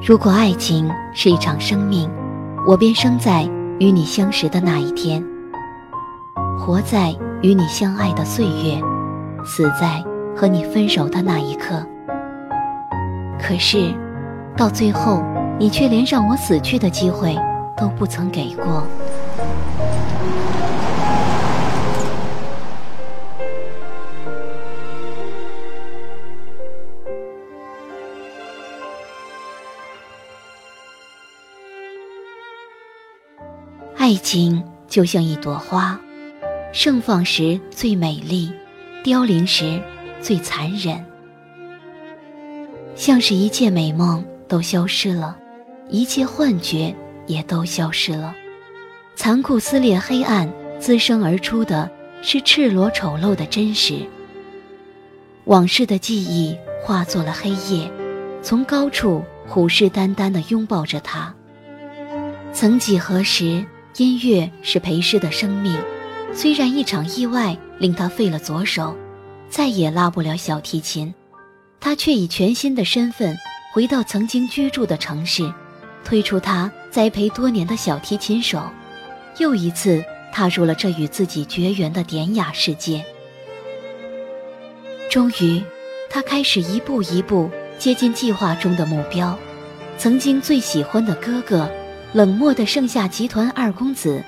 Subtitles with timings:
[0.00, 2.08] 如果爱情是一场生命，
[2.64, 3.42] 我便生在
[3.80, 5.22] 与你相识的那一天，
[6.56, 8.80] 活在与你相爱的岁月，
[9.44, 10.02] 死在
[10.36, 11.84] 和你分手的那一刻。
[13.40, 13.92] 可是，
[14.56, 15.20] 到最后，
[15.58, 17.36] 你却连让我死去的机会
[17.76, 18.84] 都不曾给过。
[34.08, 36.00] 爱情就像一朵花，
[36.72, 38.50] 盛放时最美丽，
[39.04, 39.78] 凋零时
[40.18, 41.04] 最残忍。
[42.94, 45.36] 像是一切美梦都消失了，
[45.90, 48.34] 一切幻觉也都消失了。
[49.14, 50.50] 残酷撕裂黑暗，
[50.80, 51.90] 滋生而出的
[52.22, 53.98] 是赤裸丑陋的真实。
[55.44, 57.92] 往事的记忆化作了黑夜，
[58.40, 61.34] 从高处虎视眈眈地拥抱着他。
[62.54, 63.62] 曾几何时。
[63.98, 65.76] 音乐是裴诗的生命，
[66.32, 68.96] 虽然一场意外令他废了左手，
[69.50, 71.12] 再也拉不了小提琴，
[71.80, 73.36] 他却以全新的身份
[73.72, 75.52] 回到曾经居住的城市，
[76.04, 78.62] 推出他栽培多年的小提琴手，
[79.38, 80.00] 又一次
[80.32, 83.04] 踏入了这与自己绝缘的典雅世界。
[85.10, 85.60] 终于，
[86.08, 89.36] 他开始一步一步接近计划中的目标，
[89.96, 91.68] 曾经最喜欢的哥哥。
[92.14, 94.24] 冷漠的盛夏集团二公子，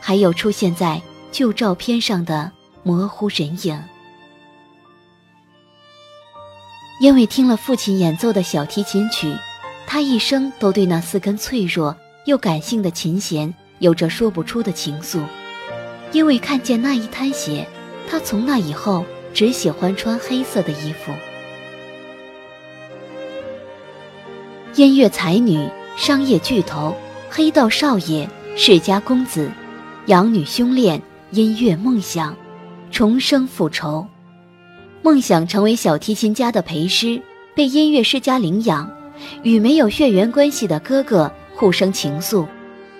[0.00, 1.00] 还有出现在
[1.30, 2.50] 旧照片上的
[2.82, 3.80] 模糊人影。
[7.00, 9.32] 因为听了父亲演奏的小提琴曲，
[9.86, 15.22] 他一生都对那四根脆弱又感性的琴弦有着说不出的情愫。
[16.10, 17.64] 因为看见那一滩血，
[18.10, 21.12] 他从那以后只喜欢穿黑色的衣服。
[24.74, 26.96] 音乐才女，商业巨头。
[27.32, 29.48] 黑道少爷，世家公子，
[30.06, 31.00] 养女凶恋，
[31.30, 32.34] 音乐梦想，
[32.90, 34.04] 重生复仇，
[35.00, 37.22] 梦想成为小提琴家的裴师
[37.54, 38.90] 被音乐世家领养，
[39.44, 42.44] 与没有血缘关系的哥哥互生情愫，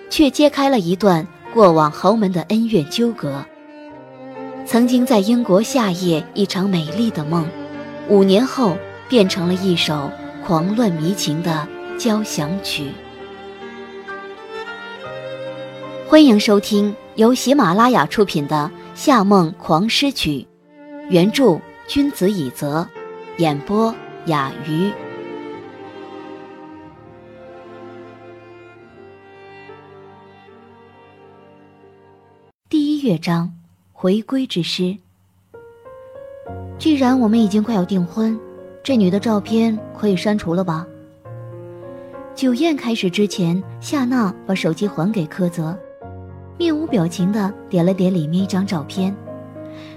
[0.09, 3.43] 却揭开了一段过往豪门的恩怨纠葛。
[4.65, 7.45] 曾经在英国夏夜一场美丽的梦，
[8.07, 8.77] 五年后
[9.09, 10.09] 变成了一首
[10.47, 11.67] 狂乱迷情的
[11.97, 12.91] 交响曲。
[16.11, 20.39] 欢迎收听由喜马拉雅出品的《夏梦狂诗曲》，
[21.07, 21.57] 原著
[21.87, 22.85] 君子以泽，
[23.37, 23.95] 演播
[24.25, 24.91] 雅鱼。
[32.67, 33.49] 第一乐章，
[33.93, 34.93] 回归之诗。
[36.77, 38.37] 既然我们已经快要订婚，
[38.83, 40.85] 这女的照片可以删除了吧？
[42.35, 45.73] 酒宴开始之前，夏娜把手机还给柯泽。
[46.61, 49.15] 面无表情地点了点里面一张照片。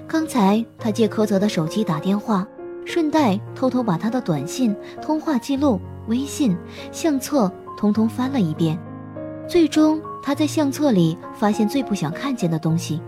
[0.07, 2.47] 刚才他借柯泽的手机打电话，
[2.85, 6.57] 顺带偷偷把他的短信、通话记录、微信、
[6.91, 8.79] 相册通通翻了一遍。
[9.47, 12.99] 最终，他在相册里发现最不想看见的东西。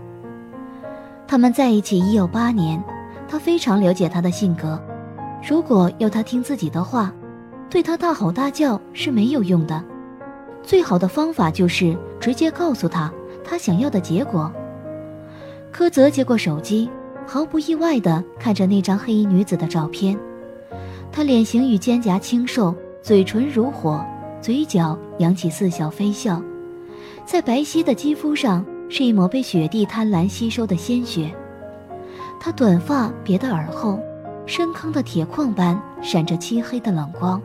[1.26, 2.80] 他们在一起已有八年，
[3.26, 4.80] 他非常了解他的性格。
[5.44, 7.12] 如果要他听自己的话，
[7.68, 9.82] 对他大吼大叫是没有用的。
[10.62, 13.12] 最好的方法就是直接告诉他。
[13.48, 14.52] 他想要的结果。
[15.72, 16.90] 柯泽接过手机，
[17.26, 20.18] 毫不意外地看着那张黑衣女子的照片。
[21.10, 24.04] 她脸型与肩胛清瘦，嘴唇如火，
[24.42, 26.42] 嘴角扬起似笑非笑，
[27.24, 31.34] 在白皙的肌肤上是一抹被雪地贪婪吸收的鲜血。
[32.38, 33.98] 她短发别的耳后，
[34.44, 37.40] 深坑的铁矿般闪着漆黑的冷光。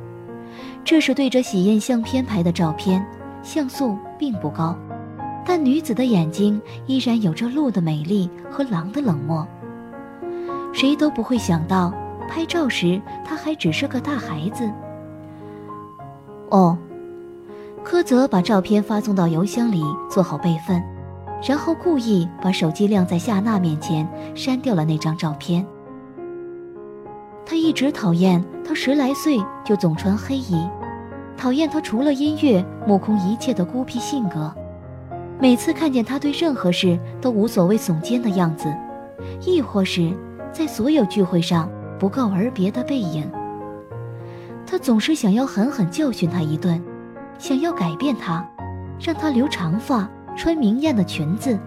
[0.84, 3.06] 这是对着喜宴相片拍的照片，
[3.42, 4.78] 像素并不高。
[5.46, 9.46] 但女子的眼睛依然有着鹿的美丽和狼的冷漠。
[10.72, 11.94] 谁都不会想到，
[12.30, 14.70] 拍照时她还只是个大孩子。
[16.50, 16.78] 哦，
[17.84, 20.82] 柯泽把照片发送到邮箱里，做好备份，
[21.48, 25.66] 然后故意把手机晾在夏娜面前，删掉了那张照片。
[27.46, 30.68] 他一直讨厌她十来岁就总穿黑衣，
[31.36, 34.52] 讨厌她除了音乐目空一切的孤僻性格。
[35.44, 38.74] 每次看见他对任何事都无所谓耸肩的样子，
[39.42, 40.10] 亦或是
[40.54, 41.70] 在所有聚会上
[42.00, 43.30] 不告而别的背影，
[44.66, 46.82] 他总是想要狠狠教训他一顿，
[47.38, 48.50] 想要改变他，
[49.02, 51.60] 让他留长发、穿明艳的裙子，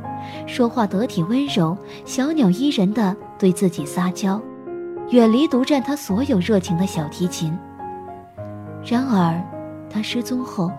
[0.46, 1.76] 说话得体温柔、
[2.06, 4.40] 小鸟依人的对自己撒娇，
[5.10, 7.54] 远离独占他所有热情的小提琴。
[8.82, 9.38] 然而，
[9.90, 10.72] 他失踪后，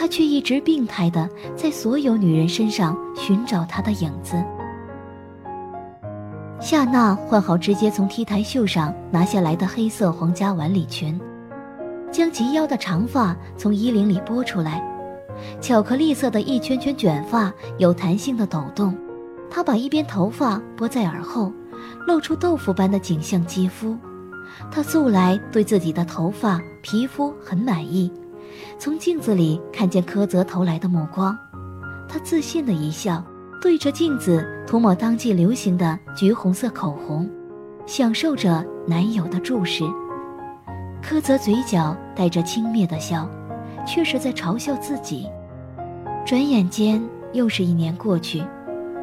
[0.00, 4.42] 他却一直病态的在所有女人身上寻找他的影子。
[6.58, 11.20] 夏娜换好直接从 T 台秀上拿下来的黑色皇家晚礼裙，
[12.10, 14.82] 将及腰的长发从衣领里拨出来，
[15.60, 18.96] 巧克力色的一圈圈卷发有弹性的抖动。
[19.50, 21.52] 她把一边头发拨在耳后，
[22.06, 23.94] 露出豆腐般的景象肌肤。
[24.72, 28.10] 她素来对自己的头发皮肤很满意，
[28.78, 31.36] 从镜子里看见柯泽投来的目光，
[32.08, 33.24] 她自信的一笑。
[33.62, 37.28] 对着镜子涂抹当季流行的橘红色口红，
[37.84, 39.84] 享受着男友的注视。
[41.02, 43.28] 柯泽嘴角带着轻蔑的笑，
[43.86, 45.28] 却是在嘲笑自己。
[46.24, 47.02] 转眼间
[47.34, 48.42] 又是一年过去，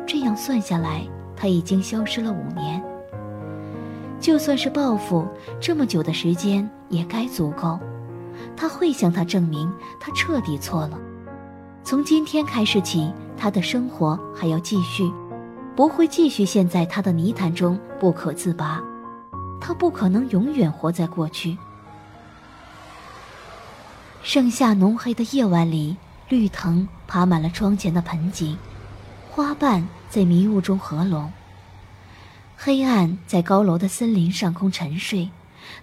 [0.08, 1.04] 这样算下来，
[1.36, 2.84] 他已经消失了五年。
[4.20, 5.28] 就算是报复，
[5.62, 7.78] 这么久的时间也该足够。
[8.56, 10.98] 他会向他证明，他彻底错了。
[11.84, 13.12] 从今天开始起。
[13.40, 15.08] 他的生活还要继续，
[15.76, 18.82] 不会继续陷在他的泥潭中不可自拔。
[19.62, 21.56] 他不可能永远活在过去。
[24.24, 25.96] 盛夏浓黑的夜晚里，
[26.30, 28.58] 绿藤爬满了窗前的盆景，
[29.30, 31.32] 花瓣在迷雾中合拢。
[32.58, 35.30] 黑暗在高楼的森林上空沉睡，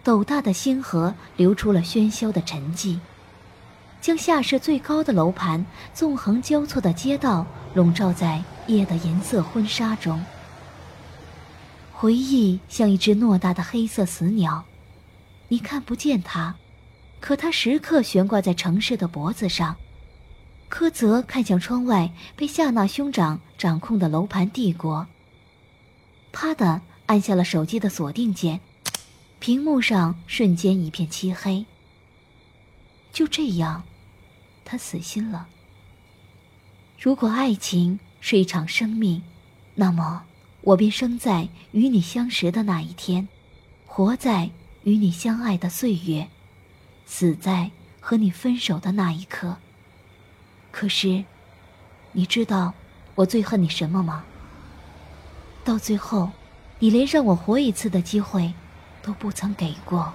[0.02, 2.98] 斗大的星河流出了喧嚣的沉寂。
[4.00, 5.64] 将下市最高的楼盘、
[5.94, 10.22] 纵横交错的街道笼罩在夜的银色婚纱中。
[11.92, 14.64] 回忆像一只偌大的黑色死鸟，
[15.48, 16.54] 你看不见它，
[17.18, 19.76] 可它时刻悬挂在城市的脖子上。
[20.68, 25.06] 柯泽看向窗外被夏娜兄长掌控的楼盘帝国，
[26.30, 28.60] 啪的按下了手机的锁定键，
[29.44, 31.66] 屏幕上瞬间一片漆黑。
[33.12, 33.82] 就这样。
[34.64, 35.48] 他死心了。
[36.98, 39.22] 如果爱情是一场生命，
[39.74, 40.24] 那么
[40.62, 43.28] 我便生在与你相识的那一天，
[43.84, 44.48] 活在
[44.84, 46.30] 与你相爱的岁月，
[47.04, 47.70] 死在
[48.00, 49.58] 和你分手的那一刻。
[50.70, 51.22] 可是，
[52.12, 52.72] 你知道
[53.16, 54.24] 我最恨你什么吗？
[55.62, 56.30] 到最后，
[56.78, 58.54] 你连让我活一次的机会
[59.04, 60.12] 都不曾给过。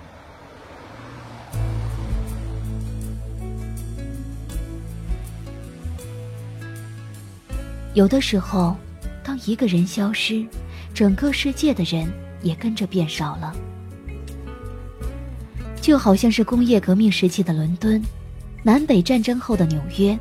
[7.94, 8.76] 有的时候，
[9.24, 10.46] 当一个人消失，
[10.94, 13.54] 整个世界的人也跟着变少了。
[15.82, 18.02] 就好像是工业革命时期的伦敦，
[18.64, 20.18] 南北战争后的纽约，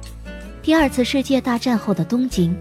[0.63, 2.57] 第二次世界大战后的东京，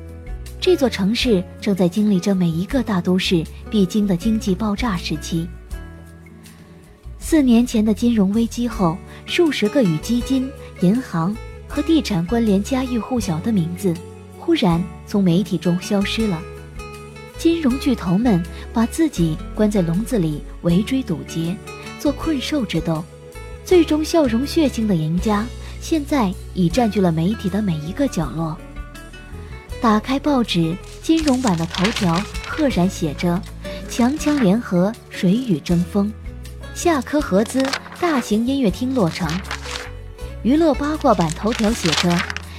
[0.60, 5.48] 这座城市正在经历着每一个大都市必经的经济爆炸时期。
[7.30, 11.36] 四年前的金融危机后，数十个与基金、银行
[11.68, 13.94] 和地产关联、家喻户晓的名字。
[14.40, 16.42] 忽然从媒体中消失了，
[17.38, 18.42] 金融巨头们
[18.72, 21.54] 把自己关在笼子里围追堵截，
[22.00, 23.04] 做困兽之斗，
[23.66, 25.46] 最终笑容血腥的赢家
[25.82, 28.58] 现在已占据了媒体的每一个角落。
[29.82, 30.74] 打开报纸，
[31.04, 33.42] 金融版的头条赫然写着
[33.92, 36.10] ：“强强联合，谁与争锋，
[36.78, 37.68] 夏科合资
[38.00, 39.28] 大型音乐厅落成。”
[40.44, 42.16] 娱乐八卦版头条写着。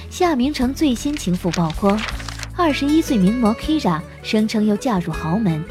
[0.09, 1.97] 夏明诚最新情妇曝光，
[2.57, 5.63] 二十一岁名模 Kira 声称又嫁入豪门。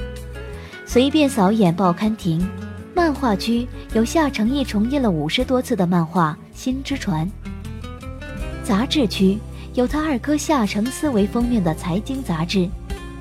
[0.86, 2.48] 随便扫一眼报刊亭，
[2.94, 7.26] 漫画区有夏承义重印了五十多次的漫画《新之船》。
[8.64, 9.36] 杂志区
[9.74, 12.66] 有他二哥夏承思为封面的财经杂志，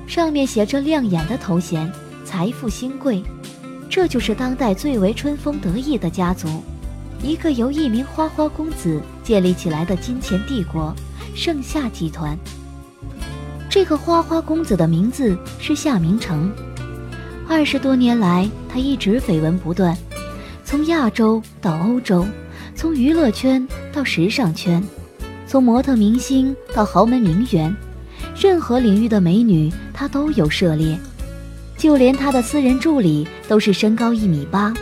[0.06, 1.92] 上面写着亮眼的头衔
[2.24, 3.22] “财富新贵”，
[3.90, 6.62] 这就是当代最为春风得意的家族，
[7.22, 10.94] 一个由一名花花公子建立起来的金钱帝国。
[11.34, 12.36] 盛夏集团，
[13.70, 16.52] 这个花花公子的名字是夏明诚。
[17.48, 19.96] 二十多年来，他一直绯闻不断，
[20.64, 22.26] 从亚洲到欧洲，
[22.74, 24.82] 从娱乐圈到时尚圈，
[25.46, 27.72] 从模特明星到豪门名媛，
[28.36, 30.98] 任何领域的美女他都有涉猎。
[31.78, 34.74] 就连他的私人助理都是身高一米八，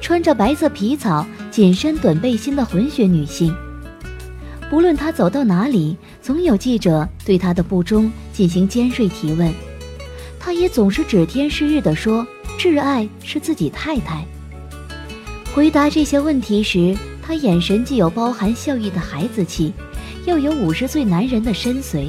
[0.00, 3.54] 穿着白色皮草紧身短背心的混血女性。
[4.70, 9.52] 不论他走到哪里，总有记者对他的不忠进行尖锐提问，
[10.38, 12.26] 他也总是指天誓日地说
[12.58, 14.24] 挚爱是自己太太。
[15.54, 19.72] 回答这些问题时，他眼神既有包含笑意的孩子气，
[20.24, 22.08] 又有五十岁男人的深邃。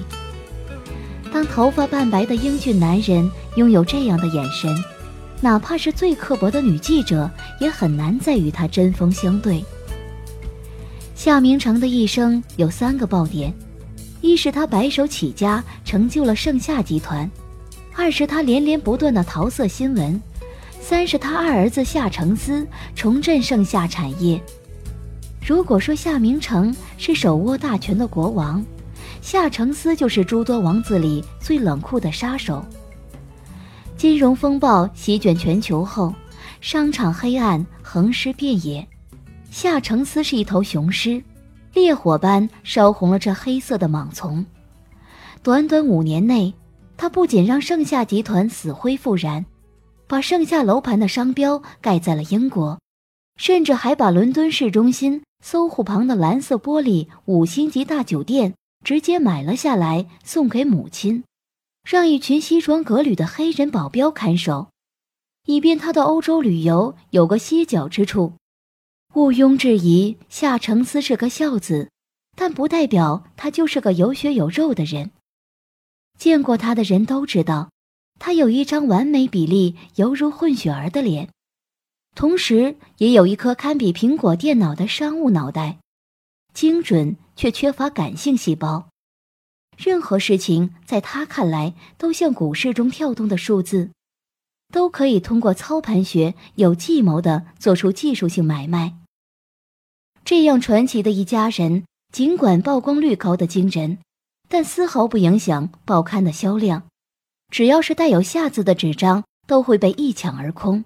[1.36, 4.74] 当头发半白的英俊男人拥有这样的眼神，
[5.42, 9.62] 哪怕是最刻薄的女记者，也很难再与他针锋相对。
[11.13, 13.54] 夏明诚的一生有三个爆点：
[14.22, 17.30] 一是他白手起家，成就了盛夏集团；
[17.94, 20.18] 二是他连连不断的桃色新闻；
[20.80, 22.65] 三是他二儿子夏承思
[22.96, 24.42] 重振盛夏产业。
[25.46, 28.63] 如果说夏明诚是手握大权的国王，
[29.25, 32.63] 夏承思就是诸多王子里最冷酷的杀手。
[33.98, 36.13] 金融风暴席卷全球后，
[36.62, 38.88] 商场黑暗横尸遍野。
[39.50, 41.20] 夏承思是一头雄狮，
[41.74, 44.46] 烈火般烧红了这黑色的莽丛。
[45.41, 46.53] 短短五年内，
[46.96, 49.44] 他不仅让盛夏集团死灰复燃，
[50.05, 52.79] 把盛夏楼盘的商标盖在了英国，
[53.38, 58.53] 甚至还把伦敦市中心搜狐旁的蓝色玻璃五星级大酒店
[58.86, 61.24] 直接买了下来，送给母亲，
[61.84, 64.70] 让一群西装革履的黑人保镖看守，
[65.48, 68.34] 以便他的欧洲旅游有个歇脚之处。
[69.15, 71.89] 毋庸置疑，夏承思是个孝子，
[72.36, 75.10] 但不代表他就是个有血有肉的人。
[76.20, 77.72] 见过他的人都知道，
[78.20, 81.30] 他有一张完美比例、犹如混血儿的脸，
[82.13, 85.80] 同时也有一颗堪比苹果电脑的商务脑袋，
[86.55, 88.88] 精准却缺乏感性细胞。
[89.77, 93.91] 任何事情在他看来都像股市中跳动的数字，
[94.74, 98.95] 都可以通过操盘学有计谋地做出技术性买卖。
[100.24, 101.83] 这样传奇的一家人，
[102.13, 103.97] 尽管曝光率高的惊人，
[104.47, 106.88] 但丝毫不影响报刊的销量。
[107.51, 110.85] 只要是带有“夏”字的纸张，都会被一抢而空。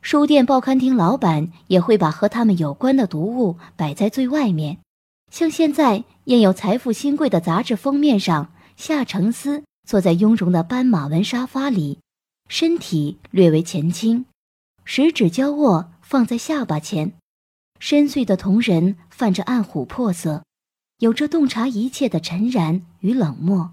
[0.00, 4.78] 书店、报刊亭老板也会把和他们有关的读物摆在最外面。
[5.30, 11.98] 像现在印有《财富新贵》的杂志封面上，夏承思坐在雍容的斑马纹沙发里，
[12.48, 14.24] 身体略为前倾，
[14.84, 17.12] 食指交握放在下巴前。
[17.80, 20.42] 深邃的瞳仁泛着暗琥珀色，
[20.98, 23.72] 有着洞察一切的沉然与冷漠。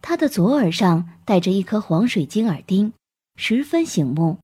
[0.00, 2.92] 他的左耳上戴着一颗黄水晶耳钉，
[3.36, 4.38] 十分醒目。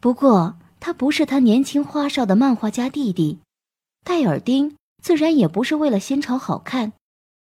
[0.00, 3.38] 不过，他不是他年轻花哨的漫画家弟弟，
[4.04, 6.92] 戴耳钉自然也不是为了新潮好看。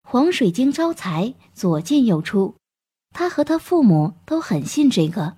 [0.05, 2.55] 黄水晶招财，左进右出，
[3.11, 5.35] 他和他父母都很信这个。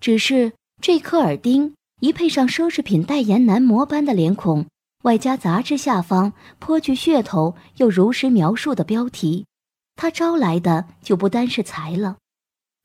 [0.00, 1.74] 只是这颗耳钉。
[2.00, 4.66] 一配上奢侈品代言男模般的脸孔，
[5.02, 9.46] 外加杂志下方颇具噱头又如实描述的标题，
[9.96, 12.18] 他招来的就不单是财了，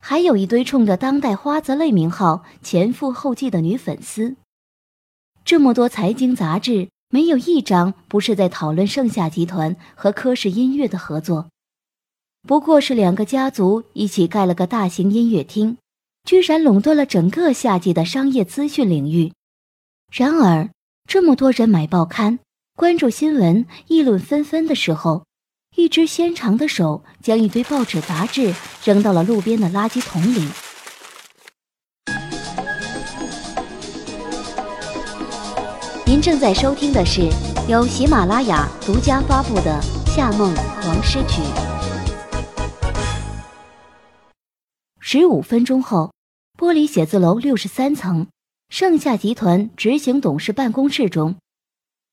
[0.06, 4.36] 还有一堆冲着当代花泽类名号前赴后继的女粉丝。
[5.46, 11.48] 这么多财经杂志，没有一张不是在讨论盛夏集团和科氏音乐的合作，
[12.46, 15.78] 不过是两个家族一起盖了个大型音乐厅。
[16.24, 19.32] 居然垄断了整个夏季的商业资讯领域。
[20.12, 20.68] 然而，
[21.08, 22.40] 这么多人买报刊、
[22.76, 25.24] 关注新闻、议论纷纷的时候，
[25.76, 28.54] 一只纤长的手将一堆报纸杂志
[28.84, 30.48] 扔到了路边的垃圾桶里。
[36.06, 37.28] 您正在收听的是
[37.68, 39.80] 由喜马拉雅独家发布的
[40.14, 41.42] 《夏梦黄诗曲》。
[45.00, 46.12] 十五分钟后。
[46.56, 48.28] 玻璃写字楼六十三层，
[48.68, 51.34] 盛夏集团执行董事办公室中，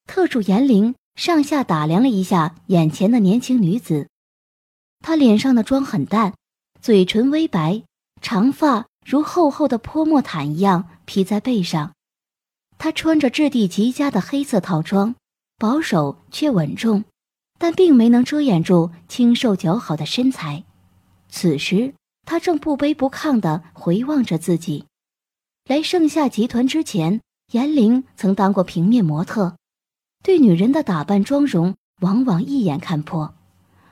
[0.08, 4.08] 特助严玲上下打量了一下眼前的年轻女子。
[5.00, 6.34] 她脸上的妆很淡，
[6.82, 7.84] 嘴唇微白，
[8.22, 11.94] 长发如厚厚的泼墨毯一样披在背上。
[12.78, 15.16] 她穿着质地极佳的黑色套装，
[15.58, 17.04] 保守却稳重，
[17.58, 20.64] 但并没能遮掩住清瘦姣好的身材。
[21.30, 21.94] 此时。
[22.24, 24.86] 他正不卑不亢地回望着自己。
[25.68, 27.20] 来盛夏集团之前，
[27.52, 29.58] 严玲曾当过平面模特，
[30.24, 33.34] 对女人的打扮妆容往往一眼看破。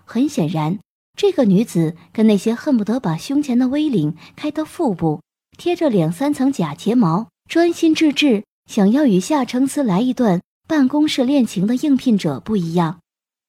[0.06, 0.80] 很显然，
[1.16, 5.22] 这个女子跟那些恨不得把胸前的 V 领开到腹部，
[5.58, 13.00] 贴着两三层假睫毛，专心致志想要与夏承思来一段办公室恋情的应聘者不一样。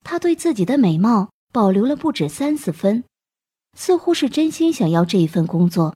[0.05, 3.05] 她对自己的美貌保留了不止三四分。
[3.77, 5.95] 似乎是真心想要这一份工作。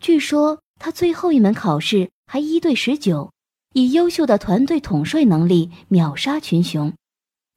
[0.00, 3.32] 据说他最后一门考试还一对十九，
[3.72, 6.92] 以优秀的团队统帅能力秒杀群雄。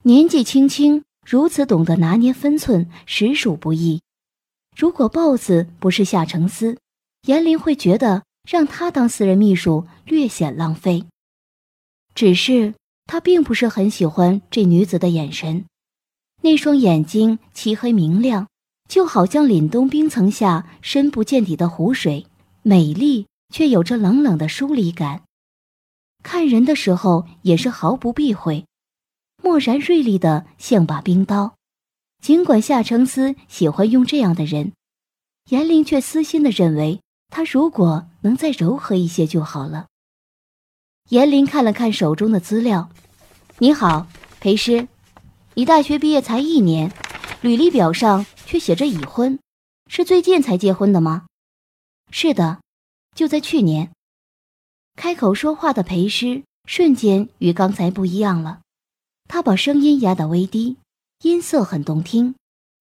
[0.02, 4.00] 年纪轻轻如此懂得拿捏分寸，实属不易。
[4.76, 6.78] 如果 BOSS 不是夏承思，
[7.26, 11.04] 严林会觉得让他当私人秘书略显浪费。
[12.14, 12.74] 只是
[13.06, 15.64] 他并不是很喜欢这女子的眼神，
[16.42, 18.46] 那双眼睛漆黑明亮。
[18.86, 22.26] 就好像凛冬冰层下深不见底的湖水，
[22.62, 25.22] 美丽却有着冷冷的疏离感。
[26.24, 28.64] 看人的时候也是毫不避讳，
[29.42, 31.54] 漠然锐利的像把冰刀。
[32.20, 34.72] 尽管夏承思喜欢用这样的人，
[35.50, 39.86] 严玲却私心的认为，他如果能再柔和一些就好了。
[41.10, 42.88] 严玲看了看手中的资料，
[43.58, 44.06] 你好，
[44.40, 44.88] 裴师，
[45.52, 46.90] 你大学毕业才一年，
[47.42, 49.38] 履历表上却写着已婚，
[49.88, 51.26] 是最近才结婚的吗？
[52.10, 52.62] 是的，
[53.14, 53.93] 就在去年。
[54.96, 58.60] 开口说话的裴师瞬间与刚才不一样了，
[59.28, 60.76] 他把声音压得微低，
[61.22, 62.34] 音色很动听，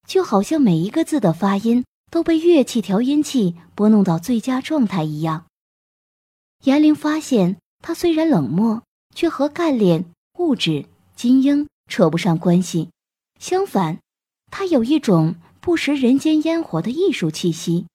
[0.08, 5.46] 就好像每一个字的发音都被乐器调音器拨弄到最佳状态一样。
[6.63, 10.05] 严玲发现，他虽然冷漠，却和干练、
[10.39, 12.89] 物质、精英扯不上关系，
[13.39, 14.00] 相反，
[14.50, 17.88] 他有一种不食人间烟火的艺术气息，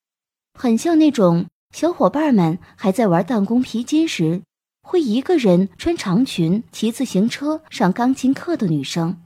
[0.53, 1.47] 很像那种。
[1.71, 4.43] 小伙伴们还在玩弹弓皮筋时，
[4.83, 9.21] 会一个人穿长裙骑自行车上钢琴课的女生。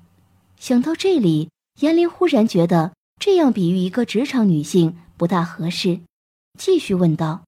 [0.58, 6.00] 想到这里，严林忽然觉得这样比喻一个职场女性不大合适，
[6.58, 7.42] 继续问道：“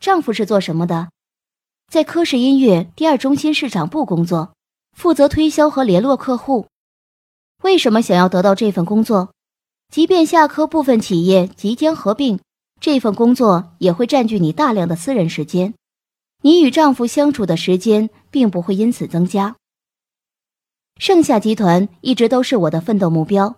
[0.00, 1.10] 丈夫是做什么的？”
[1.90, 4.52] 在科氏音乐第二中心市场部工作，
[4.96, 6.66] 负责推销和联络客户。
[7.62, 9.32] 为什么想要得到这份工作？
[9.90, 12.38] 即便下科部分企业即将合并。
[12.80, 15.74] 这份工作也会占据你大量的私人时间，
[16.42, 19.56] 你与丈夫相处的时间并不会因此增加。
[20.98, 23.56] 盛夏集团一直都是我的奋斗目标，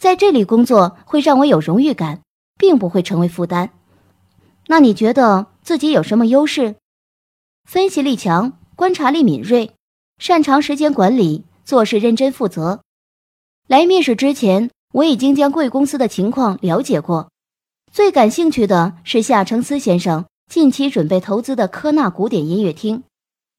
[0.00, 2.20] 在这里工作会让我有荣誉感，
[2.58, 3.70] 并不会成为负担。
[4.66, 6.76] 那你觉得自己有什么优势？
[7.64, 9.72] 分析力强，观察力敏锐，
[10.18, 12.80] 擅长时间管理，做事认真负责。
[13.66, 17.30] 来面试之前，我已经将贵公司的情况了解过。
[17.90, 23.02] 最感兴趣的是夏承思先生近期准备投资的科纳古典音乐厅，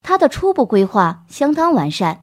[0.01, 2.21] 他的初步规划相当完善，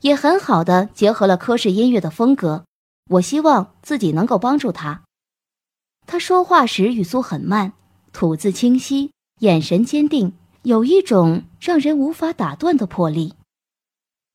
[0.00, 2.64] 也很好的结合了科氏音乐的风格。
[3.10, 5.02] 我希望自己能够帮助他。
[6.06, 7.72] 他说话时语速很慢，
[8.12, 13.34] 吐字清晰，眼神坚定，有一种让人无法打断的魄力。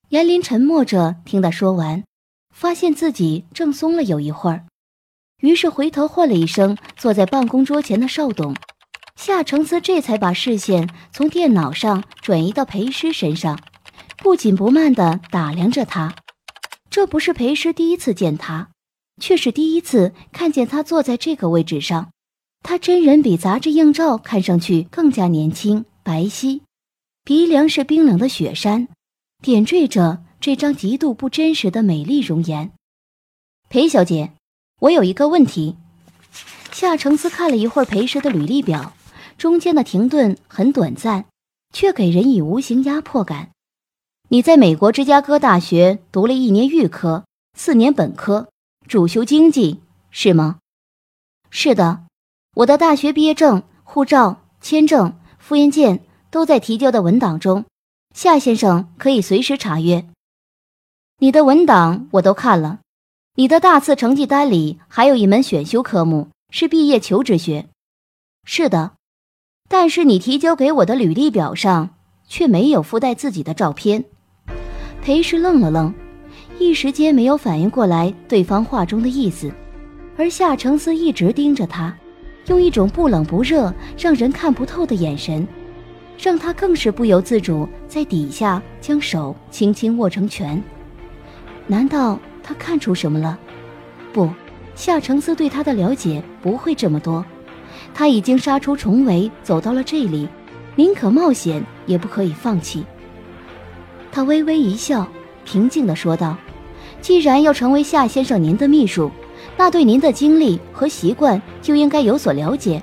[0.10, 2.04] 严林沉默着听他说完，
[2.54, 4.66] 发现自己正松了有一会儿。
[5.44, 8.56] 于是回头唤了一声坐在办公桌前的邵董，
[9.18, 13.60] 夏承思这才把视线从电脑上转移到裴师身上，
[14.20, 16.16] 不紧不慢地打量着他。
[16.90, 18.70] 这不是裴师第一次见他，
[19.20, 22.12] 却是第一次看见他坐在这个位置上。
[22.62, 26.62] 他真人比杂志硬照看上去更加年轻白皙，
[27.26, 28.88] 鼻梁是冰冷的雪山，
[29.42, 32.72] 点缀着这张极度不真实的美丽容颜。
[33.68, 34.32] 裴小姐。
[34.80, 35.78] 我有一个问题，
[36.72, 38.94] 夏承思看了一会儿裴师的履历表，
[39.38, 41.26] 中间的停顿很短暂，
[41.74, 43.52] 却给人以无形压迫感。
[44.30, 47.24] 你在美国芝加哥大学读了一年预科，
[47.58, 48.50] 四年本科，
[48.88, 49.80] 主修经济，
[50.12, 50.60] 是吗？
[51.50, 52.04] 是的，
[52.56, 57.66] 我的大学毕业证、护照、签证、复印件都在提交的文档中，
[58.14, 60.06] 夏先生可以随时查阅。
[61.20, 62.80] 你的文档我都看了。
[63.36, 67.66] 你的大四成绩单里还有一门选修科目是毕业求职学，
[68.46, 68.92] 是的，
[69.68, 71.96] 但是你提交给我的履历表上
[72.28, 74.06] 却没有附带自己的照片。
[75.02, 75.92] 裴氏愣了愣，
[76.60, 79.52] 一时间没有反应过来对方话中的意思，
[80.16, 81.92] 而夏承思一直盯着他，
[82.46, 85.48] 用一种不冷不热、让人看不透的眼神，
[86.22, 90.64] 让他更是不由自主在底下将手轻轻握成拳。
[91.66, 92.20] 难道？
[92.44, 93.40] 他看出什么了？
[94.12, 94.30] 不，
[94.76, 97.26] 夏承思对他的了解不会这么多。
[97.94, 100.28] 他已经杀出重围，走到了这里，
[100.76, 102.86] 宁可冒险也不可以放弃。
[104.12, 105.08] 他微微一笑，
[105.46, 106.38] 平静地说道
[107.02, 109.10] ：“既然要成为夏先生您的秘书，
[109.58, 112.82] 那对您的经历和习惯就应该有所了解。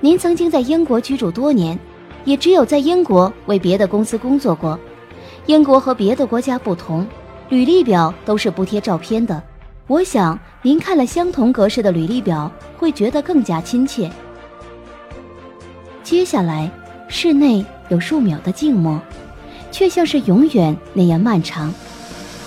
[0.00, 1.78] 您曾经在英国居住多年，
[2.24, 4.78] 也只有在英国为别的公司工作过。
[5.46, 7.06] 英国和别的国家不同。”
[7.48, 9.40] 履历表都是不贴照片的，
[9.86, 14.10] 我想您看了相同格式的履历表会觉得更加亲切。
[16.02, 16.68] 接下来，
[17.08, 19.00] 室内有数秒的静默，
[19.70, 21.72] 却像是永远那样漫长。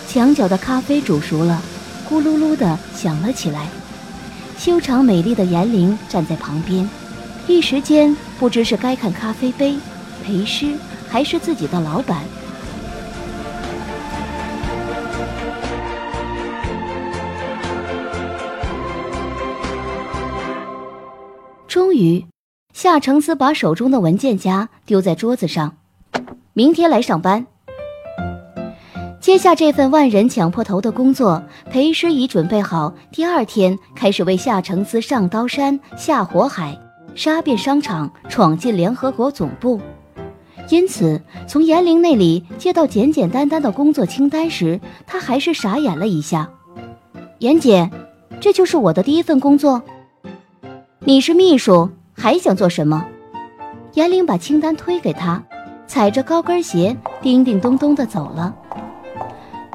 [0.05, 1.61] 墙角的咖啡煮熟了，
[2.09, 3.67] 咕噜噜的响了起来。
[4.57, 6.89] 修长美丽的严玲站在旁边，
[7.47, 9.77] 一时间不知是该看咖啡杯、
[10.25, 10.73] 陪师，
[11.07, 12.23] 还是自己的老板。
[21.79, 22.25] 终于，
[22.73, 25.77] 夏承思把手中的文件夹丢在桌子上。
[26.51, 27.47] 明天来上班。
[29.21, 36.77] 接下这份万人抢破头的工作，裴师已准备好，第二天开始为夏承思上刀山下火海，
[37.15, 39.79] 杀遍商场，闯进联合国总部。
[40.67, 46.49] 因此，从严玲那里接到简简单单的工作清单时，他还是傻眼了一下。
[47.37, 47.89] 严姐，
[48.41, 49.81] 这就是我的第一份工作。
[51.05, 53.05] 你是秘书，还想做什么？
[53.93, 55.41] 严玲把清单推给他，
[55.87, 58.53] 踩着高跟鞋，叮叮咚咚地走了。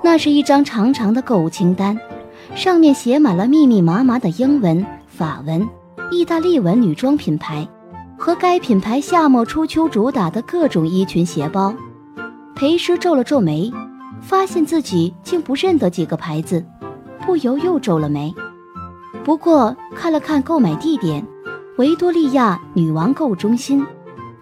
[0.02, 1.98] 那是一张长长的购物清单，
[2.54, 5.66] 上面写满了密密麻麻的英文、法文、
[6.10, 7.66] 意大利文女装品牌，
[8.18, 11.74] 和该品牌夏末初秋主打的各种衣裙鞋包。
[12.54, 13.72] 裴师皱了皱眉，
[14.20, 16.62] 发现自己竟不认得几个牌子，
[17.24, 18.32] 不由又皱了眉。
[19.24, 21.26] 不过看了看购买地点，
[21.78, 23.84] 维多利亚女王购物中心，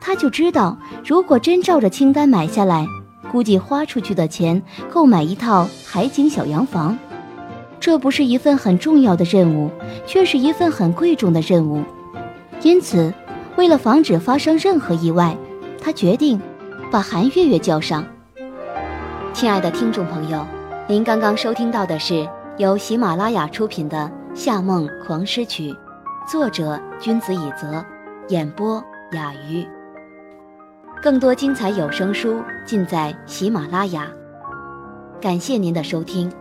[0.00, 2.84] 他就知道，如果真照着清单买下来。
[3.30, 6.98] 估计花出去的钱购买一套海景小洋房，
[7.80, 9.70] 这不是一份很重要的任务，
[10.04, 11.82] 却是一份很贵重的任务。
[12.60, 13.14] 因此，
[13.56, 15.34] 为了防止发生任何意外，
[15.80, 16.38] 他决定
[16.90, 18.04] 把韩月月叫上。
[19.32, 20.44] 亲爱的听众朋友，
[20.86, 25.70] 您刚刚收听到的是由喜马拉雅出品的《夏梦狂诗曲》，
[26.26, 27.84] 作者君子以泽，
[28.28, 29.66] 演播雅鱼。
[31.02, 34.08] 更多精彩有声书尽在喜马拉雅，
[35.20, 36.32] 感谢您的收听。